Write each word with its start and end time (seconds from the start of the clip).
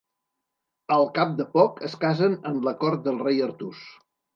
Al 0.95 1.05
cap 1.19 1.37
de 1.43 1.47
poc 1.53 1.79
es 1.91 1.99
casen 2.07 2.41
en 2.55 2.61
la 2.71 2.77
cort 2.85 3.09
del 3.11 3.25
Rei 3.27 3.51
Artús. 3.53 3.91